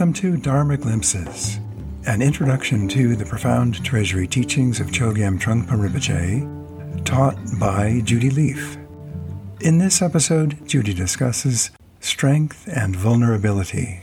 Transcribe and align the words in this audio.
Welcome 0.00 0.14
to 0.14 0.38
Dharma 0.38 0.78
Glimpses, 0.78 1.60
an 2.06 2.22
introduction 2.22 2.88
to 2.88 3.14
the 3.14 3.26
profound 3.26 3.84
treasury 3.84 4.26
teachings 4.26 4.80
of 4.80 4.86
Chogyam 4.86 5.38
Trungpa 5.38 5.72
Rinpoche, 5.72 7.04
taught 7.04 7.36
by 7.60 8.00
Judy 8.02 8.30
Lief. 8.30 8.78
In 9.60 9.76
this 9.76 10.00
episode, 10.00 10.66
Judy 10.66 10.94
discusses 10.94 11.70
strength 12.00 12.66
and 12.66 12.96
vulnerability. 12.96 14.00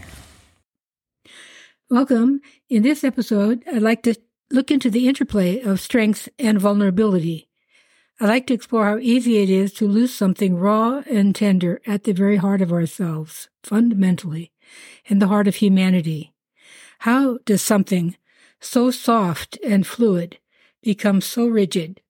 Welcome. 1.89 2.41
In 2.69 2.83
this 2.83 3.03
episode, 3.03 3.63
I'd 3.65 3.81
like 3.81 4.03
to 4.03 4.13
look 4.51 4.69
into 4.69 4.91
the 4.91 5.07
interplay 5.07 5.61
of 5.61 5.79
strength 5.79 6.29
and 6.37 6.61
vulnerability. 6.61 7.49
I'd 8.19 8.29
like 8.29 8.45
to 8.47 8.53
explore 8.53 8.85
how 8.85 8.99
easy 8.99 9.39
it 9.39 9.49
is 9.49 9.73
to 9.73 9.87
lose 9.87 10.13
something 10.13 10.57
raw 10.57 11.01
and 11.09 11.33
tender 11.33 11.81
at 11.87 12.03
the 12.03 12.11
very 12.11 12.35
heart 12.35 12.61
of 12.61 12.71
ourselves, 12.71 13.49
fundamentally, 13.63 14.51
in 15.05 15.19
the 15.19 15.27
heart 15.27 15.47
of 15.47 15.55
humanity. 15.55 16.33
How 16.99 17.37
does 17.45 17.61
something 17.61 18.15
so 18.59 18.91
soft 18.91 19.57
and 19.63 19.85
fluid 19.85 20.39
become 20.81 21.21
so 21.21 21.47
rigid, 21.47 22.01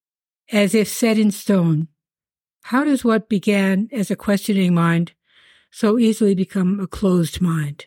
as 0.52 0.74
if 0.74 0.88
set 0.88 1.18
in 1.18 1.32
stone? 1.32 1.88
How 2.64 2.84
does 2.84 3.04
what 3.04 3.30
began 3.30 3.90
as 3.92 4.12
a 4.12 4.16
questioning 4.16 4.74
mind 4.74 5.14
so 5.72 5.98
easily 5.98 6.36
become 6.36 6.80
a 6.80 6.88
closed 6.88 7.42
mind? 7.42 7.86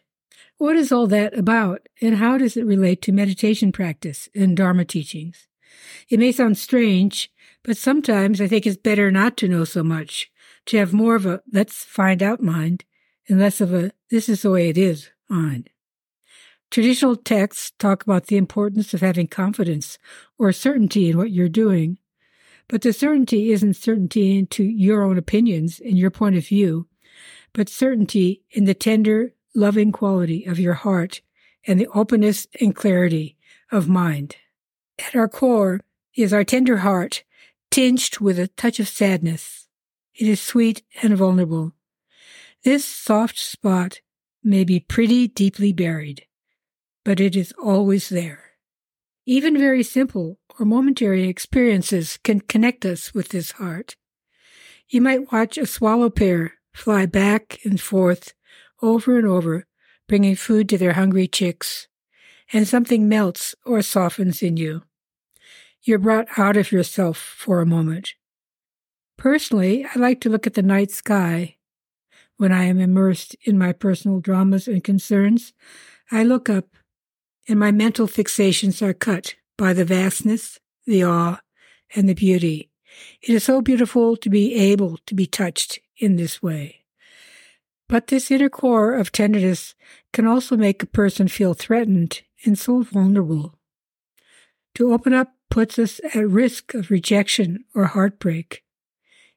What 0.58 0.76
is 0.76 0.92
all 0.92 1.06
that 1.06 1.36
about, 1.36 1.86
and 2.02 2.16
how 2.16 2.36
does 2.36 2.56
it 2.56 2.66
relate 2.66 3.00
to 3.02 3.12
meditation 3.12 3.72
practice 3.72 4.28
and 4.34 4.56
Dharma 4.56 4.84
teachings? 4.84 5.48
It 6.08 6.18
may 6.18 6.32
sound 6.32 6.58
strange, 6.58 7.30
but 7.62 7.76
sometimes 7.76 8.40
I 8.40 8.46
think 8.46 8.66
it's 8.66 8.76
better 8.76 9.10
not 9.10 9.36
to 9.38 9.48
know 9.48 9.64
so 9.64 9.82
much, 9.82 10.30
to 10.66 10.76
have 10.76 10.92
more 10.92 11.14
of 11.14 11.24
a 11.24 11.40
let's 11.50 11.84
find 11.84 12.22
out 12.22 12.42
mind 12.42 12.84
and 13.28 13.38
less 13.38 13.60
of 13.60 13.72
a 13.72 13.92
this 14.10 14.28
is 14.28 14.42
the 14.42 14.50
way 14.50 14.68
it 14.68 14.78
is 14.78 15.10
on. 15.30 15.64
Traditional 16.70 17.16
texts 17.16 17.72
talk 17.78 18.04
about 18.04 18.26
the 18.26 18.36
importance 18.36 18.94
of 18.94 19.00
having 19.00 19.26
confidence 19.26 19.98
or 20.38 20.52
certainty 20.52 21.10
in 21.10 21.18
what 21.18 21.32
you're 21.32 21.48
doing, 21.48 21.98
but 22.68 22.82
the 22.82 22.92
certainty 22.92 23.50
isn't 23.50 23.74
certainty 23.74 24.38
into 24.38 24.62
your 24.62 25.02
own 25.02 25.18
opinions 25.18 25.80
and 25.80 25.98
your 25.98 26.10
point 26.10 26.36
of 26.36 26.46
view, 26.46 26.86
but 27.52 27.68
certainty 27.68 28.42
in 28.50 28.64
the 28.66 28.74
tender, 28.74 29.34
loving 29.54 29.90
quality 29.90 30.44
of 30.44 30.60
your 30.60 30.74
heart 30.74 31.20
and 31.66 31.80
the 31.80 31.88
openness 31.88 32.46
and 32.60 32.76
clarity 32.76 33.36
of 33.72 33.88
mind. 33.88 34.36
At 34.98 35.16
our 35.16 35.28
core 35.28 35.80
is 36.14 36.32
our 36.32 36.44
tender 36.44 36.78
heart 36.78 37.24
tinged 37.70 38.18
with 38.20 38.38
a 38.38 38.48
touch 38.48 38.78
of 38.78 38.88
sadness. 38.88 39.66
It 40.14 40.28
is 40.28 40.40
sweet 40.40 40.82
and 41.02 41.16
vulnerable. 41.16 41.72
This 42.62 42.84
soft 42.84 43.38
spot 43.38 44.00
may 44.42 44.64
be 44.64 44.80
pretty 44.80 45.28
deeply 45.28 45.72
buried, 45.72 46.26
but 47.04 47.18
it 47.18 47.34
is 47.34 47.54
always 47.62 48.10
there. 48.10 48.50
Even 49.24 49.56
very 49.56 49.82
simple 49.82 50.38
or 50.58 50.66
momentary 50.66 51.28
experiences 51.28 52.18
can 52.22 52.40
connect 52.40 52.84
us 52.84 53.14
with 53.14 53.28
this 53.28 53.52
heart. 53.52 53.96
You 54.88 55.00
might 55.00 55.32
watch 55.32 55.56
a 55.56 55.66
swallow 55.66 56.10
pair 56.10 56.54
fly 56.72 57.06
back 57.06 57.58
and 57.64 57.80
forth 57.80 58.34
over 58.82 59.18
and 59.18 59.26
over, 59.26 59.66
bringing 60.08 60.36
food 60.36 60.68
to 60.68 60.78
their 60.78 60.94
hungry 60.94 61.28
chicks, 61.28 61.88
and 62.52 62.66
something 62.66 63.08
melts 63.08 63.54
or 63.64 63.82
softens 63.82 64.42
in 64.42 64.56
you. 64.56 64.82
You're 65.82 65.98
brought 65.98 66.26
out 66.36 66.56
of 66.56 66.72
yourself 66.72 67.16
for 67.16 67.60
a 67.60 67.66
moment. 67.66 68.14
Personally, 69.16 69.84
I 69.84 69.98
like 69.98 70.20
to 70.22 70.28
look 70.30 70.46
at 70.46 70.54
the 70.54 70.62
night 70.62 70.90
sky. 70.90 71.56
When 72.40 72.52
I 72.52 72.64
am 72.64 72.80
immersed 72.80 73.36
in 73.42 73.58
my 73.58 73.74
personal 73.74 74.18
dramas 74.18 74.66
and 74.66 74.82
concerns, 74.82 75.52
I 76.10 76.24
look 76.24 76.48
up, 76.48 76.68
and 77.46 77.60
my 77.60 77.70
mental 77.70 78.06
fixations 78.06 78.80
are 78.80 78.94
cut 78.94 79.34
by 79.58 79.74
the 79.74 79.84
vastness, 79.84 80.58
the 80.86 81.04
awe, 81.04 81.40
and 81.94 82.08
the 82.08 82.14
beauty. 82.14 82.70
It 83.20 83.34
is 83.34 83.44
so 83.44 83.60
beautiful 83.60 84.16
to 84.16 84.30
be 84.30 84.54
able 84.54 84.96
to 85.04 85.14
be 85.14 85.26
touched 85.26 85.80
in 85.98 86.16
this 86.16 86.42
way. 86.42 86.86
But 87.90 88.06
this 88.06 88.30
inner 88.30 88.48
core 88.48 88.94
of 88.94 89.12
tenderness 89.12 89.74
can 90.14 90.26
also 90.26 90.56
make 90.56 90.82
a 90.82 90.86
person 90.86 91.28
feel 91.28 91.52
threatened 91.52 92.22
and 92.46 92.58
so 92.58 92.80
vulnerable. 92.80 93.58
To 94.76 94.94
open 94.94 95.12
up 95.12 95.34
puts 95.50 95.78
us 95.78 96.00
at 96.14 96.26
risk 96.26 96.72
of 96.72 96.90
rejection 96.90 97.66
or 97.74 97.84
heartbreak. 97.84 98.64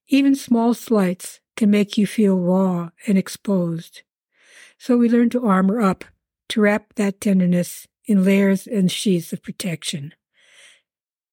Even 0.07 0.35
small 0.35 0.73
slights 0.73 1.41
can 1.55 1.69
make 1.69 1.97
you 1.97 2.07
feel 2.07 2.37
raw 2.37 2.89
and 3.07 3.17
exposed. 3.17 4.01
So 4.77 4.97
we 4.97 5.09
learn 5.09 5.29
to 5.31 5.45
armor 5.45 5.79
up, 5.79 6.05
to 6.49 6.61
wrap 6.61 6.93
that 6.95 7.21
tenderness 7.21 7.87
in 8.05 8.25
layers 8.25 8.67
and 8.67 8.91
sheaths 8.91 9.31
of 9.33 9.43
protection. 9.43 10.13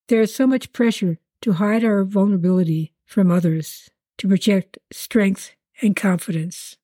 There 0.08 0.20
is 0.20 0.34
so 0.34 0.46
much 0.46 0.72
pressure 0.72 1.18
to 1.42 1.54
hide 1.54 1.84
our 1.84 2.04
vulnerability 2.04 2.92
from 3.06 3.30
others, 3.30 3.90
to 4.18 4.28
project 4.28 4.78
strength 4.92 5.52
and 5.82 5.96
confidence. 5.96 6.76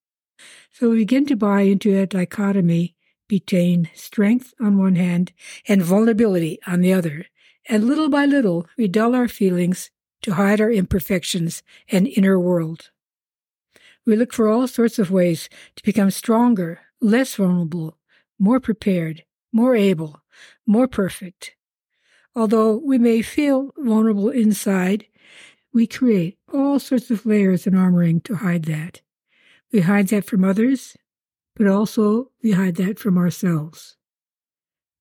So 0.72 0.90
we 0.90 0.98
begin 0.98 1.26
to 1.26 1.36
buy 1.36 1.62
into 1.62 1.96
a 1.96 2.06
dichotomy 2.06 2.94
between 3.28 3.90
strength 3.94 4.54
on 4.60 4.78
one 4.78 4.96
hand 4.96 5.32
and 5.68 5.82
vulnerability 5.82 6.58
on 6.66 6.80
the 6.80 6.92
other, 6.92 7.26
and 7.68 7.84
little 7.84 8.08
by 8.08 8.24
little, 8.26 8.66
we 8.76 8.88
dull 8.88 9.14
our 9.14 9.28
feelings 9.28 9.90
to 10.22 10.34
hide 10.34 10.60
our 10.60 10.70
imperfections 10.70 11.62
and 11.90 12.06
inner 12.06 12.38
world. 12.38 12.90
We 14.06 14.14
look 14.14 14.32
for 14.32 14.48
all 14.48 14.68
sorts 14.68 15.00
of 15.00 15.10
ways 15.10 15.48
to 15.74 15.82
become 15.82 16.12
stronger, 16.12 16.80
less 17.00 17.34
vulnerable, 17.34 17.98
more 18.38 18.60
prepared, 18.60 19.24
more 19.52 19.74
able, 19.74 20.22
more 20.64 20.86
perfect. 20.86 21.56
Although 22.34 22.76
we 22.76 22.98
may 22.98 23.20
feel 23.22 23.72
vulnerable 23.76 24.30
inside, 24.30 25.06
we 25.72 25.86
create 25.86 26.38
all 26.52 26.78
sorts 26.78 27.10
of 27.10 27.26
layers 27.26 27.66
and 27.66 27.74
armoring 27.74 28.22
to 28.24 28.36
hide 28.36 28.64
that. 28.66 29.00
We 29.72 29.80
hide 29.80 30.08
that 30.08 30.24
from 30.24 30.44
others, 30.44 30.96
but 31.56 31.66
also 31.66 32.30
we 32.42 32.52
hide 32.52 32.76
that 32.76 32.98
from 32.98 33.18
ourselves. 33.18 33.96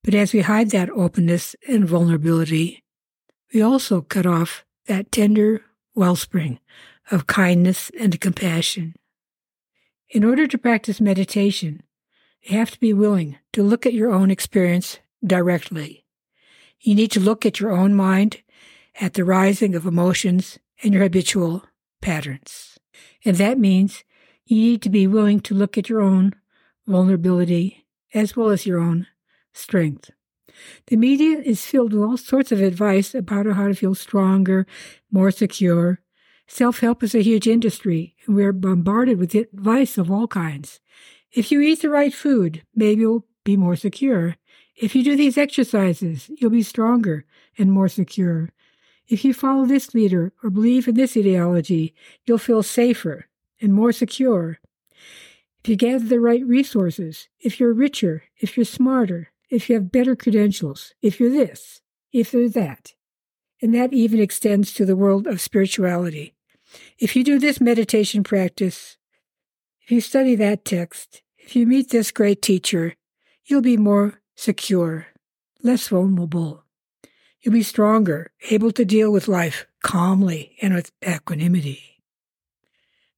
But 0.04 0.16
as 0.16 0.34
we 0.34 0.42
hide 0.42 0.72
that 0.72 0.90
openness 0.90 1.56
and 1.68 1.88
vulnerability, 1.88 2.84
we 3.54 3.62
also 3.62 4.02
cut 4.02 4.26
off 4.26 4.66
that 4.88 5.12
tender 5.12 5.62
wellspring 5.94 6.60
of 7.12 7.28
kindness 7.28 7.92
and 8.00 8.20
compassion. 8.20 8.96
In 10.10 10.24
order 10.24 10.48
to 10.48 10.58
practice 10.58 11.02
meditation, 11.02 11.84
you 12.42 12.58
have 12.58 12.72
to 12.72 12.80
be 12.80 12.94
willing 12.94 13.38
to 13.54 13.64
look 13.64 13.86
at 13.86 13.94
your 13.94 14.12
own 14.12 14.32
experience 14.32 15.00
directly. 15.26 16.06
You 16.80 16.96
need 16.96 17.12
to 17.12 17.20
look 17.20 17.46
at 17.46 17.60
your 17.60 17.72
own 17.72 17.96
mind, 17.96 18.42
at 19.00 19.14
the 19.14 19.26
rising 19.26 19.76
of 19.76 19.86
emotions 19.86 20.60
and 20.84 20.94
your 20.94 21.04
habitual 21.04 21.64
patterns. 22.02 22.78
And 23.26 23.38
that 23.38 23.58
means 23.58 24.04
you 24.46 24.58
need 24.58 24.82
to 24.84 24.90
be 24.90 25.08
willing 25.08 25.40
to 25.42 25.56
look 25.56 25.78
at 25.78 25.90
your 25.90 26.02
own 26.02 26.34
vulnerability 26.88 27.86
as 28.14 28.36
well 28.36 28.50
as 28.50 28.66
your 28.66 28.80
own 28.80 29.08
strength. 29.54 30.12
The 30.88 30.96
media 30.96 31.40
is 31.40 31.66
filled 31.66 31.94
with 31.94 32.04
all 32.04 32.18
sorts 32.18 32.52
of 32.52 32.62
advice 32.62 33.14
about 33.14 33.46
how 33.48 33.68
to 33.68 33.74
feel 33.74 33.96
stronger, 33.96 34.66
more 35.12 35.32
secure. 35.32 36.00
Self 36.48 36.80
help 36.80 37.02
is 37.02 37.16
a 37.16 37.24
huge 37.24 37.48
industry, 37.48 38.16
and 38.26 38.36
we 38.36 38.46
are 38.46 38.54
bombarded 38.54 39.18
with 39.18 39.34
advice 39.34 39.98
of 39.98 40.12
all 40.12 40.28
kinds. 40.28 40.80
If 41.32 41.52
you 41.52 41.60
eat 41.60 41.82
the 41.82 41.90
right 41.90 42.14
food, 42.14 42.62
maybe 42.76 43.02
you'll 43.02 43.26
be 43.44 43.58
more 43.58 43.76
secure. 43.76 44.36
If 44.76 44.96
you 44.96 45.04
do 45.04 45.16
these 45.16 45.38
exercises, 45.38 46.30
you'll 46.38 46.52
be 46.52 46.64
stronger 46.64 47.26
and 47.58 47.72
more 47.72 47.90
secure. 47.90 48.52
If 49.08 49.26
you 49.26 49.34
follow 49.34 49.66
this 49.66 49.94
leader 49.94 50.34
or 50.44 50.50
believe 50.50 50.88
in 50.88 50.96
this 50.96 51.18
ideology, 51.18 51.94
you'll 52.26 52.38
feel 52.38 52.64
safer 52.64 53.28
and 53.60 53.74
more 53.74 53.92
secure. 53.92 54.60
If 55.64 55.70
you 55.70 55.76
gather 55.76 56.06
the 56.06 56.20
right 56.20 56.46
resources, 56.46 57.28
if 57.40 57.60
you're 57.60 57.74
richer, 57.74 58.24
if 58.38 58.56
you're 58.56 58.66
smarter, 58.66 59.32
if 59.50 59.68
you 59.68 59.76
have 59.76 59.92
better 59.92 60.16
credentials, 60.16 60.94
if 61.02 61.20
you're 61.20 61.30
this, 61.30 61.82
if 62.12 62.34
you're 62.34 62.50
that. 62.50 62.94
And 63.62 63.74
that 63.74 63.94
even 63.94 64.20
extends 64.20 64.74
to 64.74 64.86
the 64.86 64.96
world 64.96 65.26
of 65.26 65.42
spirituality. 65.42 66.35
If 67.00 67.16
you 67.16 67.24
do 67.24 67.40
this 67.40 67.60
meditation 67.60 68.24
practice, 68.24 68.98
if 69.82 69.92
you 69.92 70.02
study 70.02 70.36
that 70.36 70.66
text, 70.66 71.22
if 71.38 71.56
you 71.56 71.68
meet 71.68 71.90
this 71.90 72.12
great 72.12 72.42
teacher, 72.42 72.96
you'll 73.46 73.62
be 73.62 73.78
more 73.78 74.22
secure, 74.36 75.08
less 75.62 75.88
vulnerable. 75.88 76.64
You'll 77.42 77.54
be 77.54 77.64
stronger, 77.64 78.32
able 78.50 78.72
to 78.72 78.84
deal 78.84 79.12
with 79.12 79.28
life 79.28 79.68
calmly 79.84 80.56
and 80.62 80.74
with 80.74 80.92
equanimity. 81.08 82.02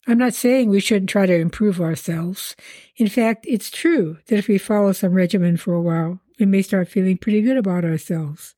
I'm 0.06 0.18
not 0.18 0.34
saying 0.34 0.70
we 0.70 0.80
shouldn't 0.80 1.10
try 1.10 1.26
to 1.26 1.36
improve 1.36 1.82
ourselves. 1.82 2.56
In 2.96 3.08
fact, 3.08 3.46
it's 3.48 3.70
true 3.70 4.18
that 4.28 4.38
if 4.38 4.48
we 4.48 4.58
follow 4.58 4.94
some 4.94 5.14
regimen 5.14 5.58
for 5.58 5.74
a 5.74 5.82
while, 5.82 6.22
we 6.40 6.46
may 6.46 6.62
start 6.62 6.88
feeling 6.88 7.18
pretty 7.18 7.42
good 7.42 7.58
about 7.58 7.84
ourselves. 7.84 8.56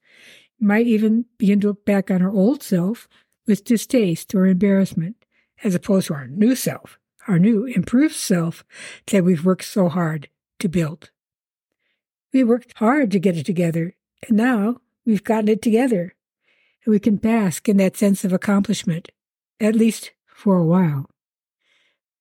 Might 0.59 0.87
even 0.87 1.25
begin 1.37 1.59
to 1.61 1.67
look 1.67 1.85
back 1.85 2.11
on 2.11 2.21
our 2.21 2.31
old 2.31 2.61
self 2.61 3.07
with 3.49 3.65
distaste 3.65 4.35
or 4.35 4.45
embarrassment, 4.45 5.25
as 5.63 5.73
opposed 5.73 6.07
to 6.07 6.13
our 6.13 6.27
new 6.27 6.55
self, 6.55 6.99
our 7.27 7.39
new 7.39 7.65
improved 7.65 8.15
self 8.15 8.63
that 9.07 9.23
we've 9.25 9.43
worked 9.43 9.65
so 9.65 9.89
hard 9.89 10.29
to 10.59 10.69
build. 10.69 11.09
We 12.31 12.43
worked 12.43 12.77
hard 12.77 13.09
to 13.11 13.19
get 13.19 13.35
it 13.35 13.45
together, 13.47 13.95
and 14.27 14.37
now 14.37 14.77
we've 15.03 15.23
gotten 15.23 15.49
it 15.49 15.63
together. 15.63 16.13
And 16.85 16.91
we 16.91 16.99
can 16.99 17.15
bask 17.15 17.67
in 17.67 17.77
that 17.77 17.97
sense 17.97 18.23
of 18.23 18.31
accomplishment, 18.31 19.09
at 19.59 19.75
least 19.75 20.11
for 20.27 20.55
a 20.55 20.65
while. 20.65 21.09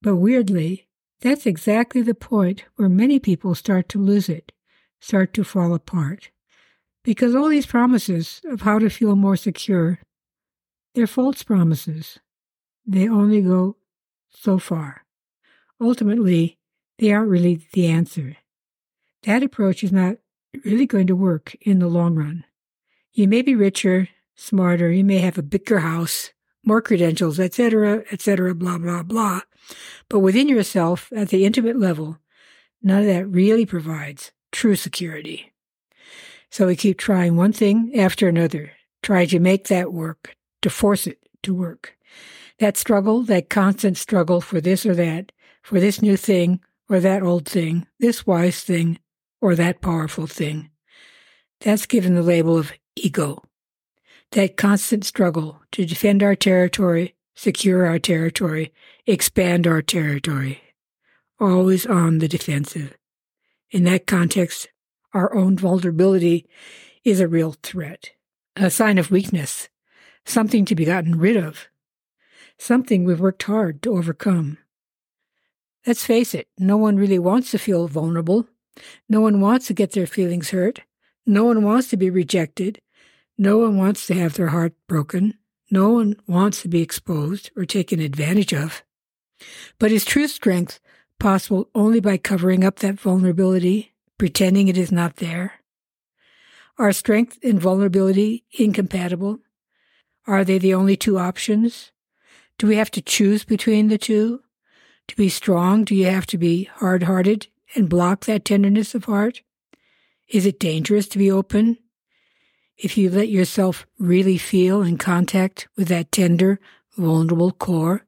But 0.00 0.16
weirdly, 0.16 0.88
that's 1.20 1.44
exactly 1.44 2.00
the 2.00 2.14
point 2.14 2.64
where 2.76 2.88
many 2.88 3.19
people 3.19 3.54
start 3.54 3.88
to 3.90 3.98
lose 3.98 4.30
it, 4.30 4.50
start 4.98 5.34
to 5.34 5.44
fall 5.44 5.75
apart. 5.75 6.30
Because 7.04 7.34
all 7.34 7.48
these 7.48 7.66
promises 7.66 8.40
of 8.46 8.62
how 8.62 8.78
to 8.78 8.88
feel 8.88 9.14
more 9.14 9.36
secure, 9.36 10.00
they're 10.98 11.06
false 11.06 11.44
promises. 11.44 12.18
They 12.84 13.08
only 13.08 13.40
go 13.40 13.76
so 14.30 14.58
far. 14.58 15.04
Ultimately, 15.80 16.58
they 16.98 17.12
aren't 17.12 17.30
really 17.30 17.60
the 17.72 17.86
answer. 17.86 18.36
That 19.22 19.44
approach 19.44 19.84
is 19.84 19.92
not 19.92 20.16
really 20.64 20.86
going 20.86 21.06
to 21.06 21.14
work 21.14 21.54
in 21.60 21.78
the 21.78 21.86
long 21.86 22.16
run. 22.16 22.44
You 23.12 23.28
may 23.28 23.42
be 23.42 23.54
richer, 23.54 24.08
smarter, 24.34 24.90
you 24.90 25.04
may 25.04 25.18
have 25.18 25.38
a 25.38 25.42
bigger 25.42 25.78
house, 25.78 26.32
more 26.64 26.82
credentials, 26.82 27.38
etc., 27.38 28.02
etc., 28.10 28.52
blah, 28.56 28.78
blah, 28.78 29.04
blah. 29.04 29.42
But 30.08 30.18
within 30.18 30.48
yourself, 30.48 31.12
at 31.14 31.28
the 31.28 31.44
intimate 31.44 31.78
level, 31.78 32.18
none 32.82 33.02
of 33.02 33.06
that 33.06 33.28
really 33.28 33.66
provides 33.66 34.32
true 34.50 34.74
security. 34.74 35.52
So 36.50 36.66
we 36.66 36.74
keep 36.74 36.98
trying 36.98 37.36
one 37.36 37.52
thing 37.52 37.92
after 37.94 38.26
another, 38.26 38.72
try 39.00 39.26
to 39.26 39.38
make 39.38 39.68
that 39.68 39.92
work, 39.92 40.34
to 40.62 40.70
force 40.70 41.06
it 41.06 41.19
to 41.43 41.55
work. 41.55 41.96
That 42.58 42.76
struggle, 42.76 43.22
that 43.25 43.49
constant 43.49 43.96
struggle 43.96 44.40
for 44.40 44.60
this 44.60 44.84
or 44.84 44.94
that, 44.94 45.32
for 45.62 45.81
this 45.81 46.02
new 46.02 46.16
thing 46.16 46.60
or 46.88 47.00
that 47.00 47.22
old 47.22 47.46
thing, 47.46 47.87
this 48.00 48.26
wise 48.26 48.62
thing 48.62 48.99
or 49.40 49.55
that 49.55 49.81
powerful 49.81 50.26
thing. 50.26 50.70
That's 51.60 51.87
given 51.87 52.14
the 52.14 52.22
label 52.22 52.56
of 52.56 52.72
ego. 52.96 53.43
That 54.32 54.56
constant 54.56 55.05
struggle 55.05 55.62
to 55.72 55.87
defend 55.87 56.22
our 56.22 56.34
territory, 56.34 57.14
secure 57.34 57.87
our 57.87 57.99
territory, 57.99 58.72
expand 59.06 59.66
our 59.66 59.82
territory, 59.82 60.61
always 61.40 61.87
on 61.87 62.19
the 62.19 62.28
defensive. 62.28 62.96
In 63.70 63.84
that 63.84 64.06
context, 64.06 64.69
our 65.14 65.34
own 65.34 65.56
vulnerability 65.56 66.46
is 67.04 67.20
a 67.20 67.28
real 67.28 67.52
threat, 67.62 68.11
a 68.56 68.70
sign 68.70 68.99
of 68.99 69.11
weakness, 69.11 69.69
something 70.28 70.64
to 70.66 70.75
be 70.75 70.84
gotten 70.84 71.19
rid 71.19 71.36
of, 71.36 71.69
something 72.58 73.04
we've 73.04 73.20
worked 73.20 73.42
hard 73.44 73.82
to 73.82 73.96
overcome. 73.96 74.58
Let's 75.86 76.04
face 76.04 76.34
it, 76.34 76.48
no 76.58 76.76
one 76.76 76.96
really 76.96 77.19
wants 77.19 77.50
to 77.52 77.58
feel 77.58 77.88
vulnerable. 77.88 78.46
No 79.08 79.20
one 79.20 79.40
wants 79.40 79.66
to 79.69 79.75
get 79.75 79.92
their 79.92 80.06
feelings 80.06 80.50
hurt. 80.50 80.82
No 81.26 81.44
one 81.44 81.62
wants 81.62 81.88
to 81.90 81.96
be 81.96 82.10
rejected. 82.10 82.80
No 83.36 83.58
one 83.58 83.76
wants 83.76 84.06
to 84.06 84.14
have 84.14 84.34
their 84.34 84.48
heart 84.48 84.75
broken. 84.86 85.34
No 85.70 85.90
one 85.90 86.16
wants 86.26 86.62
to 86.62 86.69
be 86.69 86.82
exposed 86.82 87.50
or 87.56 87.64
taken 87.64 88.00
advantage 88.00 88.52
of. 88.52 88.82
But 89.78 89.92
is 89.92 90.04
true 90.04 90.28
strength 90.28 90.80
possible 91.19 91.69
only 91.75 92.00
by 92.00 92.16
covering 92.16 92.64
up 92.64 92.78
that 92.78 93.00
vulnerability, 93.00 93.94
pretending 94.19 94.69
it 94.69 94.78
is 94.78 94.92
not 94.92 95.16
there? 95.16 95.54
Are 96.78 96.92
strength 96.92 97.38
and 97.42 97.60
vulnerability 97.60 98.44
incompatible? 98.52 99.40
Are 100.28 100.44
they 100.44 100.58
the 100.58 100.75
only 100.75 100.94
two 100.94 101.19
options? 101.19 101.90
Do 102.58 102.66
we 102.66 102.76
have 102.76 102.90
to 102.90 103.00
choose 103.00 103.44
between 103.44 103.88
the 103.88 103.96
two? 103.96 104.42
To 105.08 105.16
be 105.16 105.30
strong, 105.30 105.84
do 105.84 105.94
you 105.94 106.04
have 106.04 106.26
to 106.26 106.36
be 106.36 106.64
hard 106.64 107.04
hearted 107.04 107.46
and 107.75 107.88
block 107.88 108.26
that 108.26 108.44
tenderness 108.44 108.94
of 108.94 109.06
heart? 109.06 109.40
Is 110.28 110.44
it 110.44 110.60
dangerous 110.60 111.08
to 111.08 111.19
be 111.19 111.30
open? 111.30 111.78
If 112.76 112.98
you 112.98 113.08
let 113.08 113.30
yourself 113.30 113.86
really 113.98 114.36
feel 114.36 114.82
in 114.82 114.98
contact 114.98 115.66
with 115.78 115.88
that 115.88 116.12
tender, 116.12 116.60
vulnerable 116.98 117.52
core, 117.52 118.04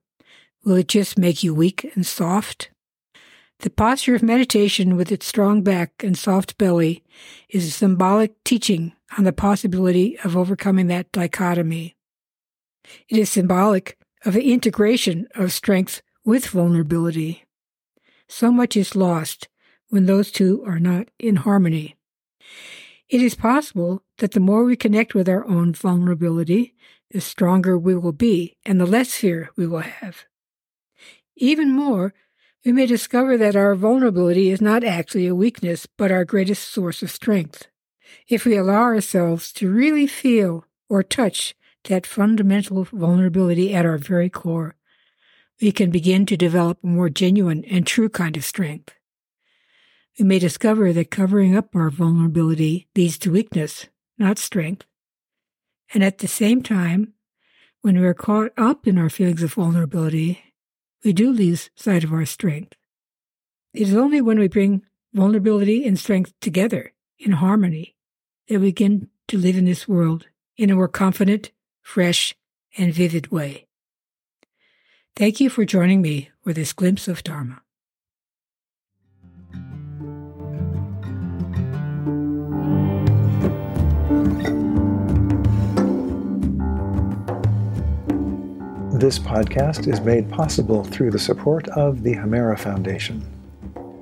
will 0.63 0.77
it 0.77 0.89
just 0.89 1.19
make 1.19 1.43
you 1.43 1.55
weak 1.55 1.91
and 1.95 2.05
soft? 2.05 2.69
The 3.61 3.71
posture 3.71 4.15
of 4.15 4.23
meditation 4.23 4.95
with 4.99 5.11
its 5.11 5.25
strong 5.25 5.63
back 5.63 6.05
and 6.05 6.19
soft 6.19 6.59
belly 6.59 7.03
is 7.49 7.67
a 7.67 7.71
symbolic 7.71 8.45
teaching 8.45 8.93
on 9.17 9.25
the 9.25 9.33
possibility 9.33 10.19
of 10.23 10.37
overcoming 10.37 10.89
that 10.89 11.11
dichotomy. 11.13 11.97
It 13.09 13.19
is 13.19 13.31
symbolic 13.31 13.99
of 14.25 14.35
the 14.35 14.53
integration 14.53 15.29
of 15.35 15.53
strength 15.53 16.03
with 16.25 16.47
vulnerability. 16.47 17.45
So 18.29 18.53
much 18.53 18.77
is 18.77 18.95
lost 18.95 19.49
when 19.89 20.07
those 20.07 20.31
two 20.31 20.63
are 20.67 20.79
not 20.79 21.09
in 21.19 21.37
harmony. 21.37 21.97
It 23.09 23.21
is 23.21 23.35
possible 23.35 24.05
that 24.19 24.33
the 24.33 24.41
more 24.41 24.65
we 24.65 24.77
connect 24.77 25.15
with 25.15 25.29
our 25.29 25.45
own 25.47 25.75
vulnerability, 25.75 26.75
the 27.11 27.21
stronger 27.21 27.77
we 27.77 27.97
will 27.97 28.13
be 28.13 28.57
and 28.65 28.81
the 28.81 28.87
less 28.87 29.15
fear 29.15 29.51
we 29.57 29.67
will 29.67 29.81
have. 29.81 30.27
Even 31.37 31.73
more, 31.73 32.15
we 32.65 32.73
may 32.73 32.87
discover 32.87 33.37
that 33.39 33.57
our 33.57 33.75
vulnerability 33.75 34.51
is 34.51 34.61
not 34.61 34.85
actually 34.85 35.27
a 35.27 35.35
weakness, 35.35 35.87
but 35.97 36.13
our 36.13 36.25
greatest 36.25 36.69
source 36.71 37.03
of 37.03 37.11
strength. 37.11 37.67
If 38.29 38.45
we 38.45 38.57
allow 38.57 38.83
ourselves 38.83 39.53
to 39.55 39.73
really 39.73 40.07
feel 40.07 40.67
or 40.89 41.03
touch 41.03 41.55
that 41.85 42.07
fundamental 42.07 42.85
vulnerability 42.85 43.75
at 43.75 43.87
our 43.87 43.99
very 43.99 44.29
core, 44.29 44.77
we 45.61 45.73
can 45.73 45.91
begin 45.91 46.27
to 46.27 46.37
develop 46.37 46.79
a 46.83 46.87
more 46.87 47.09
genuine 47.09 47.65
and 47.65 47.87
true 47.87 48.09
kind 48.09 48.37
of 48.37 48.45
strength. 48.45 48.93
We 50.19 50.25
may 50.25 50.39
discover 50.39 50.93
that 50.93 51.11
covering 51.11 51.57
up 51.57 51.75
our 51.75 51.91
vulnerability 51.91 52.89
leads 52.97 53.19
to 53.19 53.33
weakness, 53.33 53.87
not 54.19 54.39
strength. 54.39 54.85
And 55.95 56.05
at 56.05 56.19
the 56.19 56.29
same 56.29 56.63
time, 56.63 57.15
when 57.83 57.99
we 57.99 58.07
are 58.07 58.15
caught 58.15 58.53
up 58.57 58.87
in 58.87 58.99
our 58.99 59.09
feelings 59.09 59.43
of 59.43 59.55
vulnerability, 59.55 60.43
we 61.05 61.13
do 61.13 61.33
lose 61.33 61.71
sight 61.75 62.05
of 62.05 62.13
our 62.13 62.27
strength. 62.27 62.75
It 63.73 63.83
is 63.89 63.95
only 63.95 64.21
when 64.21 64.39
we 64.39 64.49
bring 64.49 64.83
vulnerability 65.15 65.87
and 65.87 65.99
strength 65.99 66.33
together 66.41 66.93
in 67.19 67.33
harmony 67.33 67.97
that 68.49 68.61
we 68.61 68.69
begin 68.69 69.09
to 69.29 69.39
live 69.39 69.57
in 69.57 69.65
this 69.65 69.89
world 69.89 70.27
in 70.57 70.71
a 70.71 70.75
more 70.75 70.89
confident, 70.89 71.53
fresh, 71.83 72.35
and 72.77 72.93
vivid 72.95 73.31
way. 73.31 73.67
Thank 75.17 75.41
you 75.41 75.51
for 75.51 75.65
joining 75.65 76.01
me 76.03 76.31
for 76.43 76.53
this 76.53 76.73
glimpse 76.73 77.09
of 77.09 77.23
Dharma. 77.23 77.63
This 89.01 89.19
podcast 89.19 89.91
is 89.91 90.01
made 90.03 90.31
possible 90.31 90.85
through 90.85 91.11
the 91.11 91.19
support 91.19 91.67
of 91.69 92.03
the 92.03 92.15
Hemera 92.15 92.59
Foundation. 92.59 93.25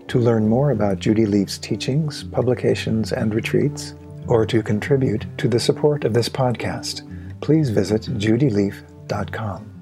To 0.08 0.18
learn 0.18 0.48
more 0.48 0.72
about 0.72 0.98
Judy 0.98 1.24
Lief's 1.24 1.56
teachings, 1.56 2.24
publications, 2.24 3.12
and 3.12 3.32
retreats, 3.32 3.94
or 4.26 4.44
to 4.46 4.60
contribute 4.60 5.24
to 5.38 5.46
the 5.46 5.60
support 5.60 6.04
of 6.04 6.14
this 6.14 6.28
podcast, 6.28 7.02
please 7.40 7.70
visit 7.70 8.02
judylief.com. 8.02 9.77